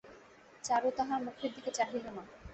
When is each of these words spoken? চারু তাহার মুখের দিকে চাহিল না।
চারু 0.63 0.89
তাহার 0.97 1.19
মুখের 1.25 1.51
দিকে 1.55 1.71
চাহিল 1.77 2.05
না। 2.07 2.23